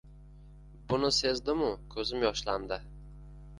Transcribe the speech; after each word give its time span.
Buni 0.93 1.11
sezdim-u, 1.17 1.69
ko`zim 1.99 2.27
yoshlandi 2.29 2.83